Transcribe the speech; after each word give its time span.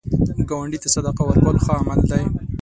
ګاونډي 0.49 0.77
ته 0.83 0.87
صدقه 0.95 1.21
ورکول 1.25 1.57
ښه 1.63 1.73
عمل 1.79 1.99
دی 2.11 2.23